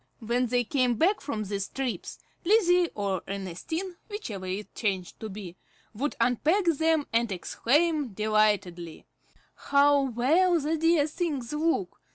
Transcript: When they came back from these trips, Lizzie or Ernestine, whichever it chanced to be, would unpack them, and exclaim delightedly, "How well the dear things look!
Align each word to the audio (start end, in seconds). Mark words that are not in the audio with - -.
When 0.17 0.47
they 0.47 0.63
came 0.63 0.95
back 0.95 1.21
from 1.21 1.43
these 1.43 1.67
trips, 1.67 2.17
Lizzie 2.43 2.89
or 2.95 3.21
Ernestine, 3.27 3.97
whichever 4.09 4.47
it 4.47 4.73
chanced 4.73 5.19
to 5.19 5.29
be, 5.29 5.55
would 5.93 6.15
unpack 6.19 6.65
them, 6.65 7.05
and 7.13 7.31
exclaim 7.31 8.07
delightedly, 8.07 9.05
"How 9.53 10.01
well 10.01 10.59
the 10.59 10.75
dear 10.75 11.05
things 11.05 11.53
look! 11.53 12.01